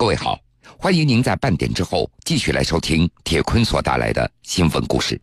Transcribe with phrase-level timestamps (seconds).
[0.00, 0.38] 各位好，
[0.78, 5.20] 欢迎您在半点之后继续来收听铁坤所带来的新闻故事。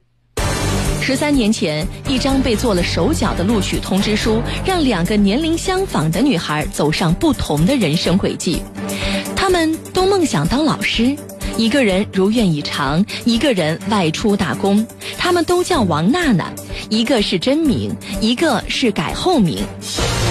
[1.01, 8.61] 十三年前，一张被做了手脚的录取通知书，让两个年龄相仿的女孩走上不同的人生轨迹。
[9.35, 11.17] 她们都梦想当老师。
[11.57, 14.85] 一个人如愿以偿，一个人外出打工。
[15.17, 16.53] 他们都叫王娜娜，
[16.87, 17.91] 一个是真名，
[18.21, 19.65] 一个是改后名。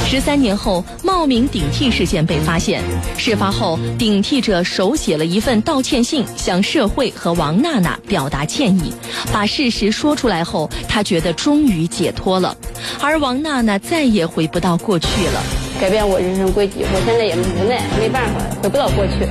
[0.09, 2.81] 十三年后，冒名顶替事件被发现。
[3.19, 8.93] 事发后，顶替者手写了一份道歉信，向社会和王娜娜表达歉意。
[9.33, 12.57] 把事实说出来后，他觉得终于解脱了，
[13.01, 15.43] 而王娜娜再也回不到过去了。
[15.81, 19.27] 改变我人生轨迹，我现在也无奈，没办法，回不到过去。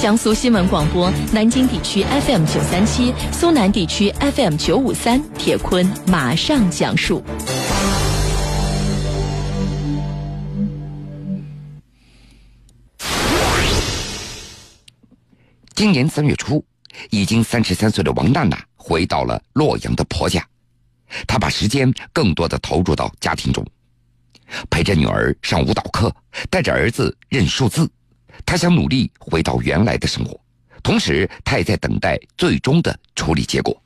[0.00, 5.20] 江苏新闻广播，南京地区 FM 九三七，苏南地区 FM 九五三。
[5.36, 7.22] 铁坤马上讲述。
[15.80, 16.62] 今年三月初，
[17.08, 20.46] 已经三十三岁的王娜娜回到了洛阳的婆家，
[21.26, 23.66] 她把时间更多的投入到家庭中，
[24.68, 26.14] 陪着女儿上舞蹈课，
[26.50, 27.90] 带着儿子认数字。
[28.44, 30.38] 她想努力回到原来的生活，
[30.82, 33.82] 同时她也在等待最终的处理结果。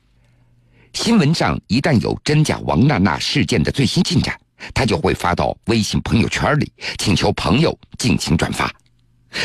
[0.91, 4.37] 新闻上一旦有真假王娜娜事件的最新进展，
[4.73, 8.69] 她就会发到微信朋友圈里，请求朋友进行转发。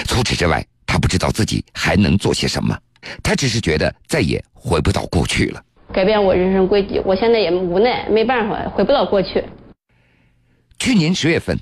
[0.09, 2.77] 除此之外，他不知道自己还能做些什么。
[3.23, 5.63] 他只是觉得再也回不到过去了。
[5.95, 9.45] 改变我人生轨迹，我现在也无奈，没办法，回不到过去。
[10.81, 11.57] 去年十月份。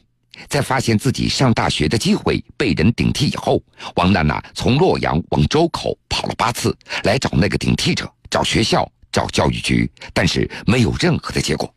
[0.46, 3.60] 在发现自己上大学的机会被人顶替以后，
[3.96, 11.68] 王娜娜从洛阳往周口跑了八次，来找那个顶替者，找学校，找教育局，但是没有任何的结果。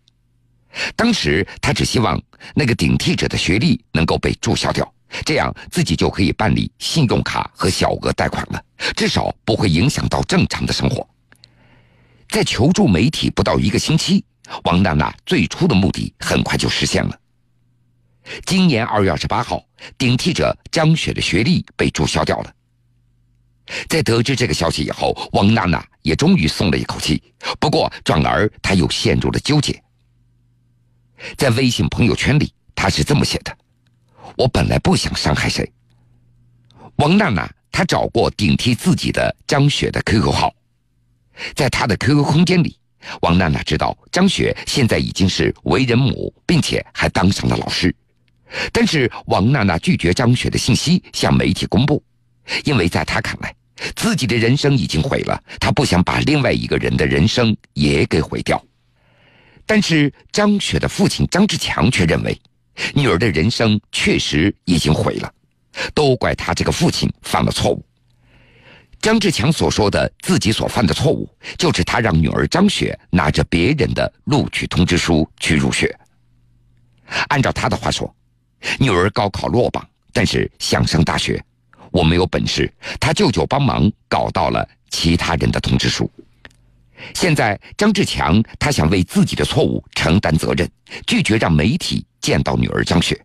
[0.96, 2.22] 当时她只希望
[2.54, 4.94] 那个顶替者的学历能够被注销掉，
[5.26, 8.64] 这样自己就可以办理信用卡和小额贷款了，
[8.96, 11.08] 至少不会影响到正常的生活。
[12.30, 14.24] 在求助媒体不到一个星期，
[14.64, 17.20] 王娜娜最初的目的很快就实现了。
[18.46, 19.62] 今年二月二十八号，
[19.98, 22.54] 顶替者张雪的学历被注销掉了。
[23.90, 27.22] 在得知这个消息以后，王娜娜也终于松了一口气。
[27.60, 29.82] 不过，转而她又陷入了纠结。
[31.38, 33.58] 在微信朋友圈里，她是这么写的
[34.38, 35.70] ：“我本来不想伤害谁。”
[36.98, 40.54] 王娜娜她找过顶替自己的张雪的 QQ 号，
[41.56, 42.78] 在她的 QQ 空间里，
[43.22, 47.96] 王娜娜知道张雪现在已经是为人母，并且还当上了老师。
[48.72, 52.04] 但是王娜娜拒绝张雪的信息向媒体公布，
[52.66, 53.56] 因为在她看来，
[53.96, 58.62] 自己的人生已经毁了，她不想把另外一个人的人生也给毁掉。
[59.66, 62.38] 但是张雪的父亲张志强却认为，
[62.94, 65.34] 女儿的人生确实已经毁了，
[65.94, 67.86] 都怪他这个父亲犯了错误。
[69.00, 75.94] 张志强所说的自己所犯的错误，就是他让女儿张雪拿着别人的录取通知书去入学。
[77.30, 78.14] 按照他的话说。
[78.78, 79.84] 女儿高考落榜，
[80.14, 81.44] 但是想上大学，
[81.90, 86.08] 我没有本事，他舅舅帮忙搞到了其他人的通知书。
[87.14, 90.70] 现在张志强他想为自己的错误承担责任，
[91.06, 93.20] 拒绝让媒体见到女儿江雪。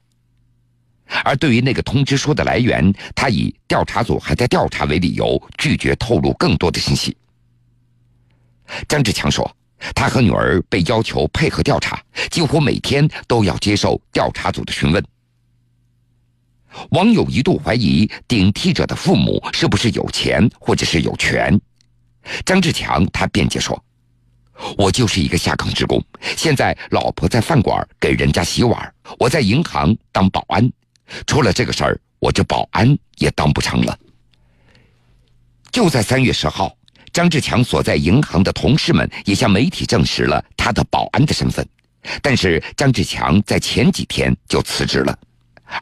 [1.25, 7.17] 而对于那个通知书的来源，他以调查组还在调查为理由，拒绝透露更多的信息。
[8.89, 9.49] 张志强说，
[9.95, 15.05] 他和女儿被要求配合调查，几乎每天都要接受调查组的询问。
[16.91, 21.59] 网友一度怀疑顶替者的父母是不是有钱或者是有权。
[22.45, 23.83] 张志强他辩解说
[24.77, 26.03] ：“我就是一个下岗职工，
[26.37, 30.71] 现在老婆在饭馆给人家洗碗，我在银行当保安，
[31.27, 33.99] 出了这个事儿，我这保安也当不成了。”
[35.71, 36.75] 就在三月十号，
[37.13, 41.67] 张志强所在银行的同事们也向媒体证实了他的保安的身份，
[42.23, 45.19] 但是张志强在前几天就辞职了。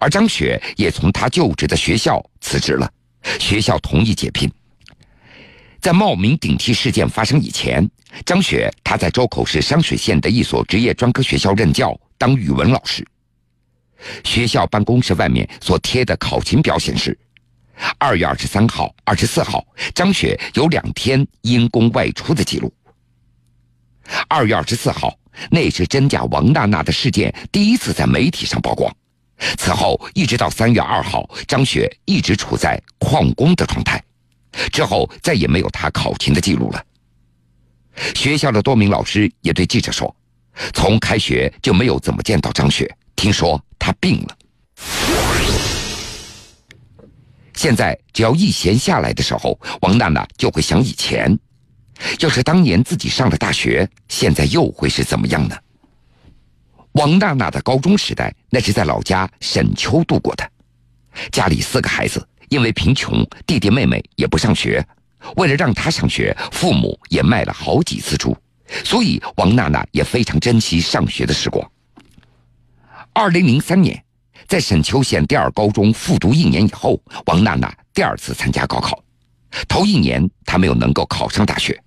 [0.01, 2.91] 而张雪也从他就职的学校辞职了，
[3.39, 4.51] 学校同意解聘。
[5.85, 7.87] 在冒名顶替事件发生以前，
[8.25, 13.07] 张雪她在周口市商水县的一所职业专科学校任教，当语文老师。
[14.25, 17.15] 学校办公室外面所贴的考勤表显示，
[17.99, 19.63] 二月二十三号、二十四号，
[19.95, 22.73] 张雪有两天因公外出的记录。
[24.27, 25.15] 二月二十四号，
[25.51, 28.91] 那是真假王娜娜的事件第一次在媒体上曝光。
[29.59, 34.03] 此后一直到三月二号，张雪一直处在旷工的状态，
[34.73, 36.85] 之后再也没有他考勤的记录了。
[38.15, 40.15] 学校的多名老师也对记者说，
[40.73, 44.37] 从开学就没有怎么见到张雪，听说她病了。
[47.55, 51.39] 现在只要一闲下来的时候，王娜娜就会想以前，
[52.19, 55.57] 要是当年自己上了大学，现在又会是怎么样呢？
[56.93, 60.51] 王娜娜的高中时代，那是在老家沈丘度过的。
[61.31, 64.85] 家里四个孩子，因为贫穷，弟弟妹妹也不上学。
[65.37, 68.37] 为了让他上学，父母也卖了好几次猪。
[68.85, 71.71] 所以，王娜娜也非常珍惜上学的时光。
[73.13, 74.03] 二零零三年，
[74.49, 79.03] 在沈丘县第二高中复读一年以后，王娜娜第二次参加高考。
[79.69, 81.81] 头一年，她没有能够考上大学。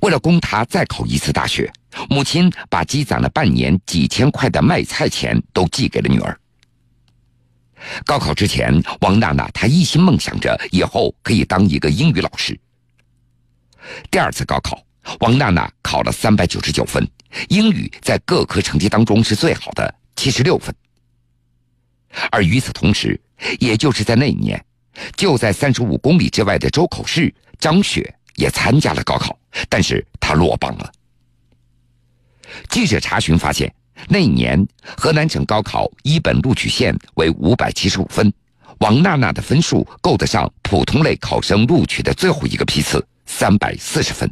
[0.00, 1.70] 为了供她再考一次大学，
[2.10, 6.36] 母亲把积攒了半年几千块的卖菜钱都寄给了女儿。
[8.04, 12.58] 高考之前，王娜娜她一心梦想着以后可以当一个英语老师。
[14.10, 14.82] 第二次高考。
[15.20, 17.06] 王娜娜考了三百九十九分，
[17.50, 20.74] 英语在各科成绩当中是最好的，七十六分。
[22.30, 23.20] 而与此同时，
[23.60, 24.64] 也就是在那一年，
[25.14, 29.38] 就在三十五公里之外的周口市，张雪也参加了高考，
[29.68, 30.90] 但是她落榜了。
[32.70, 33.70] 记者查询发现，
[34.08, 38.32] 那一年河南省高考一本录取线为五百七十五分，
[38.78, 44.30] 王娜娜的分数够得上普通类考生录取的最后一个批次三百四十分。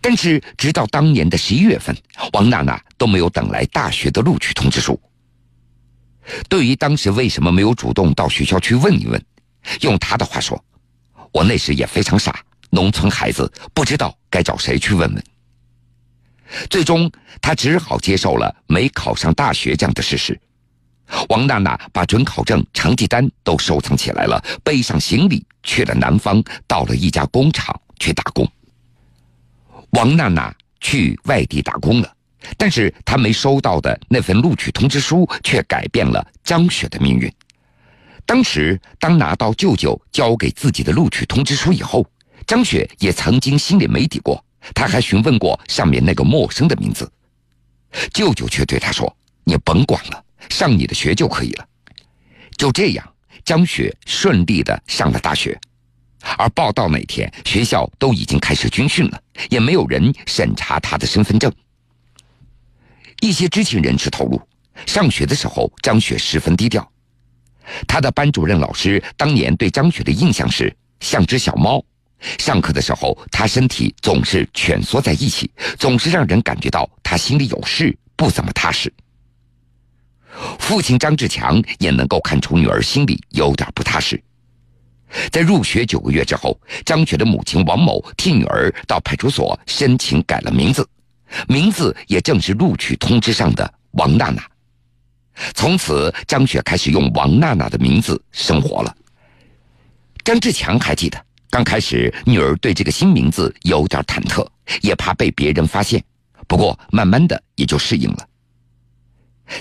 [0.00, 1.96] 但是，直到当年的十一月份，
[2.32, 5.00] 王娜娜都没有等来大学的录取通知书。
[6.48, 9.22] 对于当时为什么没有主动到学校去问一问，
[9.80, 10.62] 用她的话说
[11.32, 12.38] ：“我那时也非常傻，
[12.70, 15.24] 农村孩子不知道该找谁去问问。”
[16.68, 17.10] 最终，
[17.40, 20.38] 他只好接受了没考上大学这样的事实。
[21.28, 28.50] 王娜娜把准考证、成绩单都收藏起来了，背上行李去了南方，到了一家工厂去打工。
[29.90, 32.16] 王娜娜去外地打工了，
[32.56, 37.32] 但是她没收到的那份录取通知书却改变了张雪的命运。
[38.26, 42.06] 当时，当拿到舅舅交给自己的录取通知书以后，
[42.46, 47.10] 张雪也曾经心里没底过，他还询问过上面那个陌生的名字。
[48.12, 49.14] 舅舅却对他说
[49.44, 51.68] ：“你甭管了，上你的学就可以了。”
[52.56, 53.14] 就这样，
[53.44, 55.58] 张雪顺利的上了大学。
[56.38, 61.52] 而报到那天，学校都已经开始军训了，也没有人审查他的身份证。
[63.20, 64.40] 一些知情人士透露，
[64.86, 66.90] 上学的时候张雪十分低调，
[67.86, 71.84] 他的班主任老师当年对张雪的印象是像只小猫。
[72.38, 78.92] 上课的时候，他身体总是蜷缩在一起，总是让人感觉到他心里有事，不怎么踏实。
[80.58, 84.20] 父亲张志强也能够看出女儿心里有点不踏实。
[85.30, 90.88] 在入学九个月之后，张雪的母亲王某替女儿到派出所申请改了名字，
[91.46, 94.42] 名字也正是录取通知上的王娜娜。
[95.54, 98.96] 从此，张雪开始用王娜娜的名字生活了。
[100.24, 104.44] 张志强还记得，刚开始女儿对这个新名字有点忐忑，
[104.82, 106.02] 也怕被别人发现，
[106.48, 108.28] 不过慢慢的也就适应了。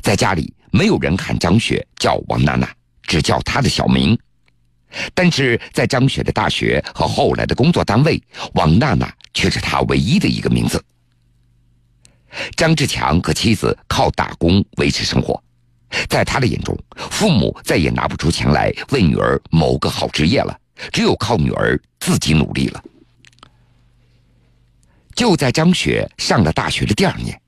[0.02, 2.68] 在家里，没有人喊张雪叫王娜娜，
[3.04, 4.18] 只叫她的小名。
[5.14, 8.20] 但是在张雪的大学和后来的工作单位，
[8.56, 10.84] 王娜娜却是她唯一的一个名字。
[12.56, 15.40] 张志强和妻子靠打工维持生活，
[16.10, 16.76] 在他的眼中，
[17.12, 20.58] 父母再也拿不出钱来为女儿谋个好职业了，
[20.92, 22.84] 只有靠女儿自己努力了。
[25.16, 27.40] 就在张雪上了大学的第二年，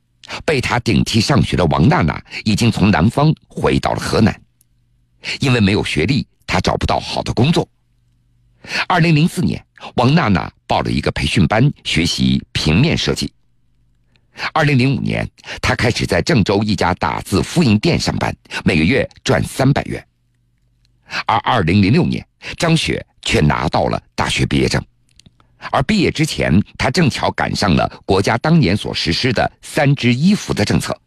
[0.46, 4.40] 被他顶替上学的王娜娜已经从南方回到了河南，
[5.40, 6.28] 因为没有学历。
[6.48, 7.68] 她找不到好的工作。
[8.88, 9.62] 二零零四年，
[9.96, 13.34] 王娜娜报了一个培训班，学习平面设计。
[14.54, 15.30] 二零零五年，
[15.62, 18.34] 她开始在郑州一家打字复印店上班，
[18.64, 20.08] 每个月赚三百元。
[21.26, 22.26] 而二零零六年，
[22.58, 24.82] 张雪却拿到了大学毕业证。
[25.72, 30.98] 而毕业之前，他正巧赶上了国家当年所实施的“三支一扶”的政策。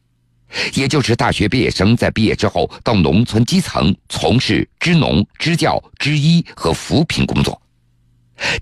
[0.75, 7.61] 也就是大学毕业生在毕业之后到农村基层从事支农、支教、支医和扶贫工作。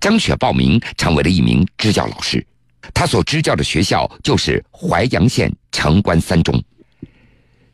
[0.00, 2.44] 张雪报名成为了一名支教老师，
[2.92, 6.60] 他所支教的学校就是淮阳县城关三中。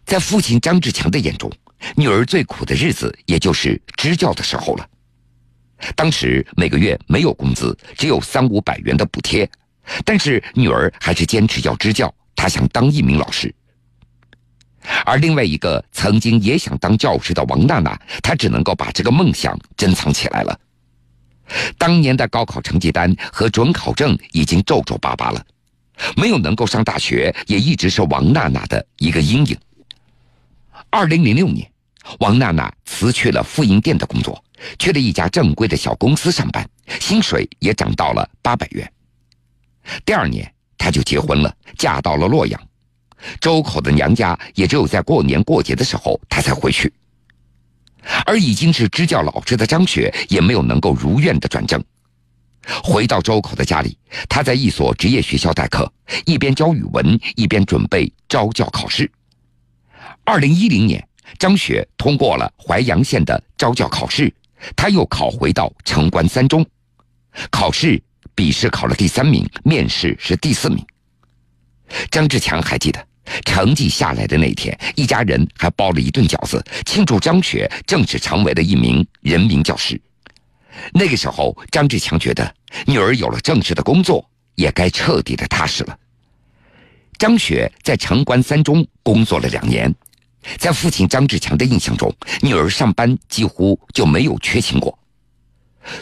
[0.04, 1.50] 在父亲张志强的眼中，
[1.96, 4.86] 女儿最苦的日子也就是支教的时候了。
[5.94, 9.48] 当时每个月没有工资，只有三五百元的补贴，
[10.04, 13.54] 但是女儿还是坚持要支教，她想当一名老师。
[15.04, 20.58] 而另外一个曾经也想当教师的王娜娜，她只能够把这个梦想珍藏起来了。
[21.76, 25.44] 当年的高考成绩单和准考证已经皱皱巴巴了，
[26.16, 29.56] 没有能够上大学，也一直是王娜娜的一个阴影。
[30.90, 31.70] 二零零六年，
[32.20, 34.42] 王娜娜辞去了复印店的工作，
[34.78, 36.68] 去了一家正规的小公司上班，
[37.00, 38.90] 薪水也涨到了八百元。
[40.04, 42.60] 第二年，她就结婚了，嫁到了洛阳。
[43.40, 46.92] 周口的娘家也只有在过年过节的时候，她才回去。
[48.26, 51.82] 而已经是支教老师的张雪，也没有能够如愿的转正。
[52.82, 53.96] 回到周口的家里，
[54.28, 55.92] 她在一所职业学校代课，
[56.24, 59.10] 一边教语文，一边准备招教考试。
[60.24, 61.04] 二零一零年，
[61.38, 64.32] 张雪通过了淮阳县的招教考试，
[64.76, 66.64] 他又考回到城关三中，
[67.50, 68.02] 考试
[68.34, 70.84] 笔试考了第三名，面试是第四名。
[72.10, 73.06] 张志强还记得。
[73.44, 79.98] 成绩下来的那天，一家人还包了一顿饺子，庆祝张雪正式成为了一名人民教师。
[80.92, 82.54] 那个时候，张志强觉得
[82.84, 85.96] 女儿有了正式的工作，也该彻底的踏实了。
[87.16, 89.94] 张雪在城关三中工作了两年，
[90.58, 94.98] 在父亲张志强的印象中，女儿上班几乎就没有缺勤过。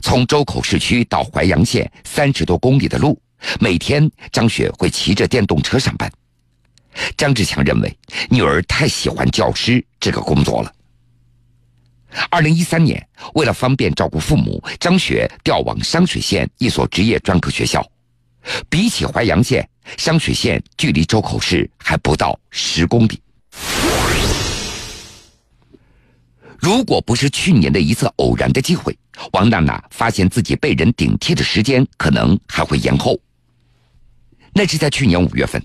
[0.02, 3.20] 从周口市区到淮阳县三十多公里的路，
[3.59, 6.11] 每天张雪会骑着电动车上班。
[7.16, 10.73] 张志强认为，女儿太喜欢教师这个工作了。
[12.28, 17.87] 二零一三年，为了方便照顾父母，张雪调往商水县一所职业专科学校。
[18.68, 19.66] 比起淮阳县，
[19.97, 23.20] 商水县距离周口市还不到十公里。
[26.61, 28.97] 如果不是去年的一次偶然的机会，
[29.33, 33.19] 王娜娜发现自己被人顶替的时间可能还会延后。
[34.52, 35.62] 那是在去年五月份。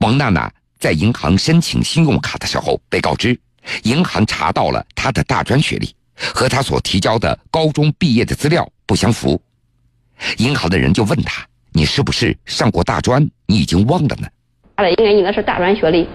[0.00, 3.38] 王娜娜在银行申请信用卡的时候，被告知
[3.84, 5.94] 银行查到了她的大专学历
[6.34, 9.40] 和她所提交的高中毕业的资料不相符。
[10.36, 13.26] 银行的人就问她：“你是不是上过大专？
[13.46, 14.28] 你已经忘了呢？”
[14.76, 16.06] 他的应该应该是大专学历。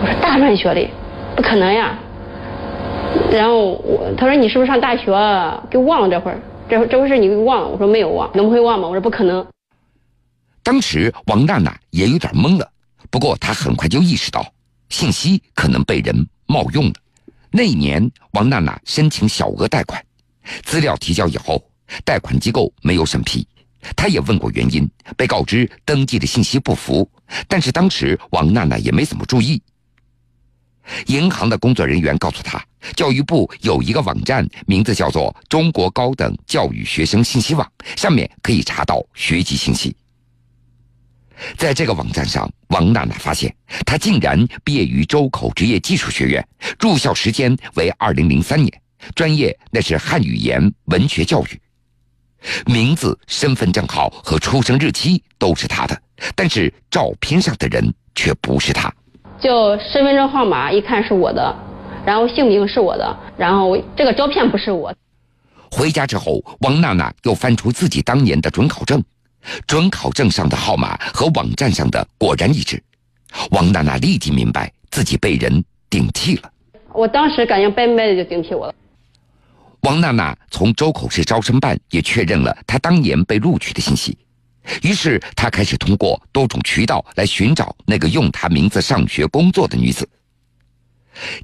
[0.00, 0.88] 我说大专学历，
[1.36, 1.98] 不可能呀。
[3.30, 5.12] 然后我他说你是不是上大学？
[5.70, 7.68] 给忘了这会儿，这这回事你给忘了。
[7.68, 8.88] 我说没有忘，能不会忘吗？
[8.88, 9.46] 我说不可能。
[10.62, 12.70] 当时王娜娜也有点懵了。
[13.10, 14.44] 不过，她很快就意识到
[14.88, 16.94] 信息可能被人冒用了。
[17.50, 20.04] 那一年，王娜娜申请小额贷款，
[20.64, 21.62] 资料提交以后，
[22.04, 23.46] 贷款机构没有审批。
[23.94, 27.08] 她也问过原因，被告知登记的信息不符。
[27.46, 29.62] 但是当时王娜娜也没怎么注意。
[31.06, 32.64] 银行的工作人员告诉他，
[32.94, 37.66] 教育部有一个网站，名字叫做“中国高等教育学生信息网”，
[37.96, 39.96] 上面可以查到学籍信息。
[41.58, 46.46] 在这个网站上，王娜娜发现，她竟然毕业于周口职业技术学院，
[46.80, 48.72] 入校时间为二零零三年，
[49.14, 51.60] 专业那是汉语言文学教育，
[52.64, 56.00] 名字、身份证号和出生日期都是她的，
[56.34, 58.90] 但是照片上的人却不是她。
[59.38, 61.54] 就身份证号码一看是我的，
[62.06, 64.94] 然后姓名是我的，然后这个照片不是我。
[65.72, 69.02] 回家之后，王娜娜又翻出自己当年的准考证。
[69.66, 72.82] 准考证上的号码和网站上的果然一致，
[73.50, 76.50] 王娜娜立即明白自己被人顶替了。
[76.92, 78.74] 我当时感觉白白的就顶替我了。
[79.82, 84.18] 王娜娜从周口市招生办也确认了她当年被录取的信息，
[84.82, 90.08] 于是她开始通过多种渠道来寻找那个用她名字上学工作的女子。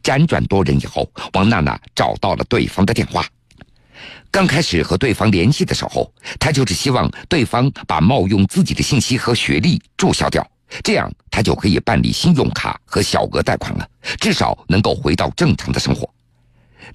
[0.02, 3.26] 辗转多人以后，王娜娜找到了对方的电话。
[4.30, 6.10] 刚开始和对方联系的时候，
[6.40, 10.46] 他就是希望对方把冒用自己的信息和学历注销掉，
[10.82, 13.86] 这样他就可以办理信用卡和小额贷款了，
[14.18, 16.08] 至少能够回到正常的生活。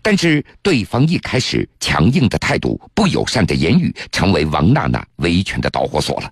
[0.01, 6.31] 但是对方一开始强硬的态度、不友善的言语，成为王娜娜维权的导火索了。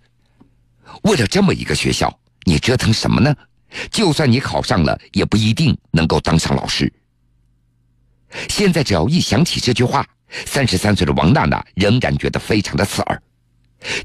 [1.04, 2.12] 为了这么一个学校，
[2.46, 3.34] 你折腾什么呢？
[3.92, 6.92] 就算你考上了，也不一定能够当上老师。
[8.50, 10.06] 现在只要一想起这句话。
[10.46, 13.22] 三十三岁的王娜娜仍然觉得非常的刺耳，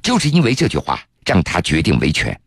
[0.01, 2.39] 就是因为这句话让她决定维权。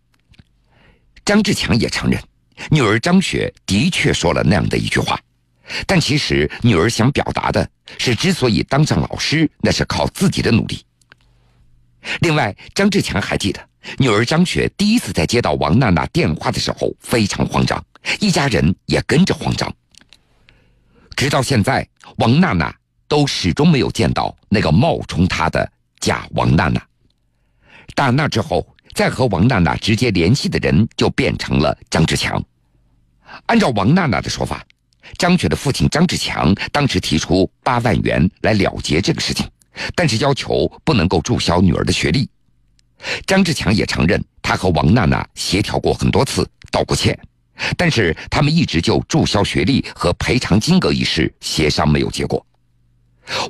[1.25, 2.22] 张志强也承认，
[2.70, 5.20] 女儿张雪的确说了那样的一句话，
[5.86, 10.86] 但其实女儿想表达的是，之所以当上老师，那是靠自己的努力。
[12.19, 13.60] 另外，张志强还记得，
[13.98, 17.83] 女儿张雪第一次在接到王娜娜电话的时候非常慌张，
[18.19, 19.74] 一家人也跟着慌张。
[21.15, 22.74] 直到现在，王娜娜。
[23.05, 26.81] 都始终没有见到那个冒充她的假王娜娜。
[27.93, 32.43] 打那之后，再和王娜娜直接联系的人就变成了张志强。
[33.45, 34.65] 按照王娜娜的说法，
[35.19, 39.48] 张雪的父亲张志强当时提出八万元来了结这个事情，
[39.96, 42.30] 但是要求不能够注销女儿的学历。
[43.25, 47.18] 张志强也承认，他和王娜娜协调过很多次，道过歉，
[47.75, 52.46] 但是他们一直就注销学历和赔偿金额一事协商没有结果。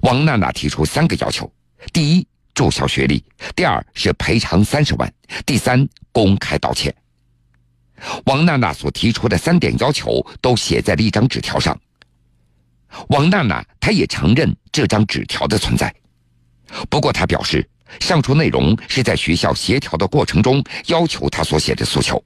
[0.01, 1.51] 王娜娜提出三个要求：
[1.91, 3.23] 第一，注销学历；
[3.55, 5.07] 第二是赔偿三十万；
[5.45, 6.93] 第三，公开道歉。
[8.25, 11.79] 王娜娜所提出的三点要求都写在了一张纸条上。
[13.09, 15.93] 王娜娜她也承认这张纸条的存在，
[16.89, 17.67] 不过他表示，
[17.99, 22.23] 上述内容是在学校协调的过程中要求他所写的诉求。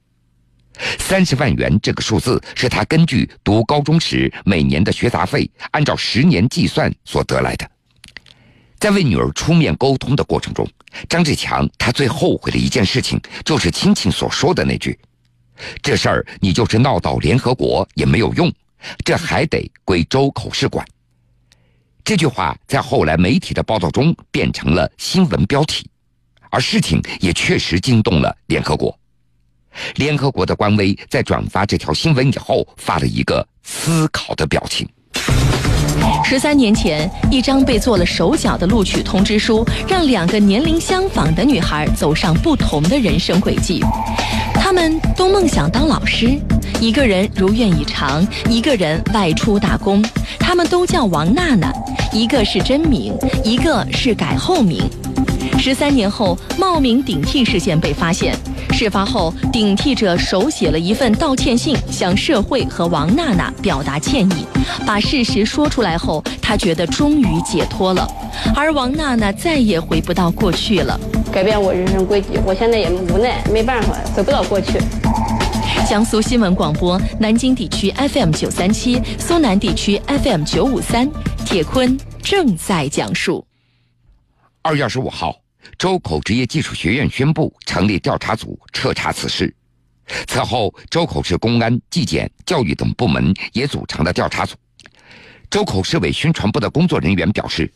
[0.98, 7.68] 三十万元这个数字是他根据读高中时每年的学杂费按照十年计算所得来的。
[8.78, 10.64] 在为女儿出面沟通的过程中，
[11.08, 14.96] 张志强他最后悔的一件事情就是亲戚所说的那句
[15.82, 18.52] ：“这事儿你就是闹到联合国也没有用。”
[19.04, 20.86] 这还得归周口市管。
[22.08, 25.86] 这句话在后来媒体的报道中变成了新闻标题，
[26.48, 28.98] 而事情也确实惊动了联合国。
[29.96, 34.88] 联合国的官微在转发这条新闻以后，发了一个思考的表情。
[36.24, 43.84] 十三年前，一张被做了手脚的录取通知书，让两个年龄相仿的女孩走上不同的人生轨迹。
[44.54, 46.40] 她们都梦想当老师，
[46.80, 50.02] 一个人如愿以偿，一个人外出打工。
[50.38, 51.70] 她们都叫王娜娜，
[52.12, 53.12] 一个是真名，
[53.44, 54.82] 一个是改后名。
[55.58, 58.34] 十三年后，冒名顶替事件被发现。
[58.72, 64.46] 事发后，顶替者手写了一份道歉信，向社会和王娜娜表达歉意。
[64.86, 68.08] 把事实说出来后，他觉得终于解脱了，
[68.54, 70.98] 而王娜娜再也回不到过去了。
[71.32, 74.78] 改变我人生轨迹，我现在也无奈，没办法，回不到过去。
[75.88, 81.08] 江苏新闻广播，南京地区 FM 九三七，苏南地区 FM 九五三，
[81.48, 83.42] 铁坤正在讲述。
[84.60, 85.34] 二月二十五号。
[85.78, 89.54] 周口职业技术学院宣布成立调查组彻查此事。
[90.26, 94.56] 此后，周口市公安、纪检、教育等部门也组成了调查组。
[95.50, 97.72] 周口市委宣传部的工作人员表示，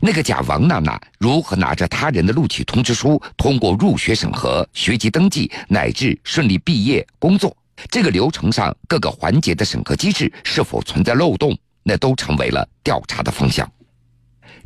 [0.00, 7.54] 那个假王娜娜如何拿着他人的录取通知书通过入学审核、学籍登记乃至顺利毕业工作，
[7.90, 13.70] 这个流程上各个环节的审核机制是否存在漏洞，那都成为了调查的方向。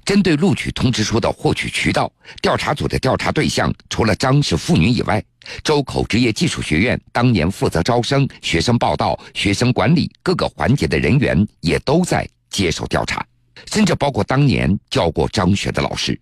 [0.05, 5.23] 针对录取通知书的获取渠道，调查组的调查对象除了张氏妇女以外，
[5.63, 13.23] 周口职业技术学院当年负责招生、学生报到、学生管理各个环节的人员也都在接受调查，
[13.71, 16.19] 甚至包括当年教过张雪的老师。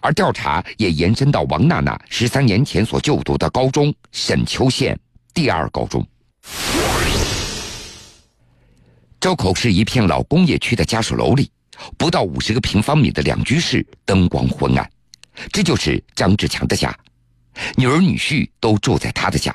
[0.00, 4.98] 而调查也延伸到王娜娜十三年前所就读的高中——沈丘县
[5.32, 6.04] 第二高中。
[9.22, 11.48] 周口是一片老工业区的家属楼里。
[11.96, 14.90] 不到五十个平方米的两居室，灯光昏暗。
[15.52, 16.92] 这就是张志强的家，
[17.76, 19.54] 女儿女婿都住在他的家。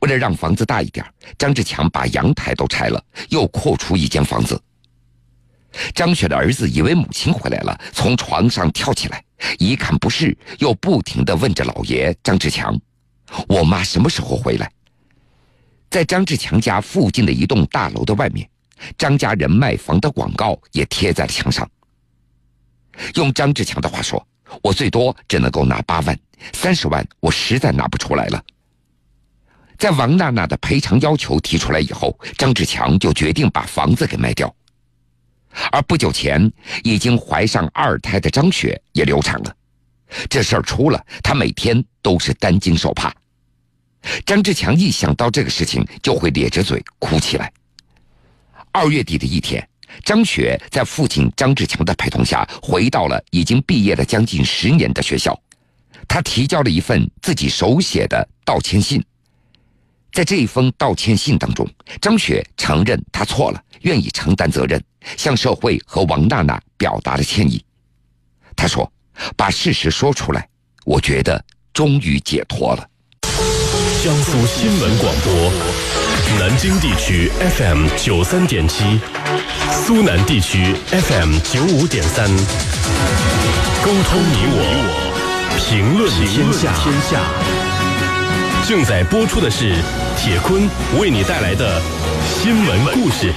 [0.00, 1.04] 为了让房子大一点，
[1.36, 4.58] 张志强把阳台都拆了，又扩出一间房子。
[5.94, 9.22] 张雪的儿子以为母亲回来了，从床上跳起来，
[9.58, 12.74] 一看不是，又不停地问着老爷张志强
[13.48, 14.72] ：“我妈什么时候回来？”
[15.90, 18.48] 在张志强家附近的一栋大楼的外面。
[18.96, 21.68] 张家人卖房的广告也贴在了墙上。
[23.14, 24.26] 用张志强的话说
[24.62, 26.18] ：“我最多只能够拿八万，
[26.52, 28.42] 三十万我实在拿不出来了。”
[29.78, 34.52] 在王娜娜的赔偿要求提出来以后，张志强就决定把房子给卖掉。
[35.70, 36.50] 而不久前
[36.82, 39.56] 已经怀上二胎的张雪也流产了，
[40.28, 43.14] 这事儿出了，她每天都是担惊受怕。
[44.26, 47.52] 张志强一想到这个事情，就会咧着嘴哭起来。
[48.72, 49.66] 二月底的一天，
[50.04, 55.38] 张雪在父亲张志强的陪同下，回到了已经毕业了将近十年的学校。
[56.06, 59.04] 他提交了一份自己手写的道歉信。
[60.10, 61.68] 在这一封道歉信当中，
[62.00, 64.82] 张雪承认他错了，愿意承担责任，
[65.16, 67.62] 向社会和王娜娜表达了歉意。
[68.56, 68.90] 他说
[69.36, 70.48] ：“把事实说出来，
[70.84, 72.88] 我觉得终于解脱了。”
[74.08, 75.30] 江苏新闻广播。
[76.40, 78.98] 南京地区 FM 九三点七，
[79.70, 82.26] 苏南地区 FM 九五点三，
[83.84, 84.64] 沟通你我，
[85.58, 86.72] 评论天下。
[86.82, 87.20] 天下
[88.66, 89.74] 正在播出的是
[90.16, 90.66] 铁坤
[90.98, 91.78] 为你带来的
[92.24, 93.30] 新闻故事。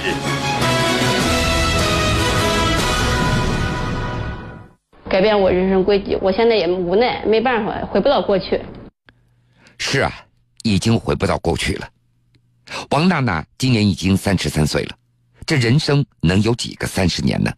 [5.10, 8.58] 改变我人生轨迹，我现在也无奈，没办法，回不到过去。
[9.76, 10.10] 是啊，
[10.62, 11.88] 已经回不到过去了。
[12.90, 14.96] 王娜娜今年已经三十三岁了，
[15.44, 17.52] 这人生能有几个三十年呢？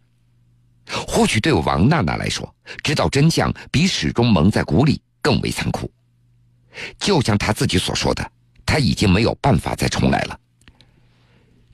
[1.07, 5.89] 或许对王娜娜来说，知道真相比始终蒙在鼓里更为残酷。
[6.99, 8.31] 就像她自己所说的，
[8.65, 10.39] 她已经没有办法再重来了。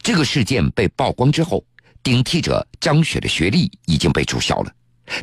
[0.01, 1.63] 这个事件被曝光之后，
[2.03, 4.73] 顶替者张雪的学历已经被注销了，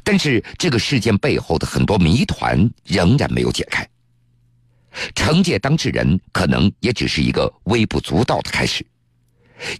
[0.02, 3.88] 但是这个事件背后的很多谜团仍然没有解开。
[5.14, 8.84] 惩戒当事人可能也只是一个微不足道的开始。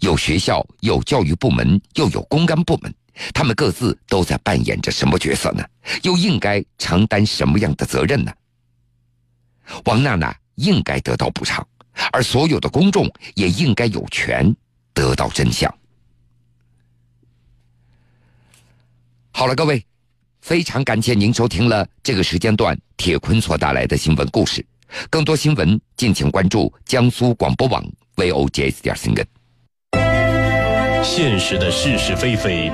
[0.01, 2.93] 有学校，有教育部门，又有公安部门，
[3.33, 5.65] 他们各自都在扮演着什么角色呢？
[6.03, 8.33] 又应该承担什么样的责任呢？
[9.85, 11.67] 王娜娜应该得到补偿，
[12.11, 14.55] 而所有的公众也应该有权
[14.93, 15.73] 得到真相。
[19.31, 19.85] 好了，各位，
[20.41, 24.67] 非常感谢您收听了这个时间段铁坤所带来的新闻故事。
[25.11, 27.85] 更多新闻，敬请关注江苏广播网
[28.17, 29.27] v o j s 点新闻。
[31.05, 32.71] 现实的是是非非。